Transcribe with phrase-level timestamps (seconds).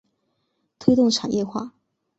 [0.79, 1.73] 推动产业化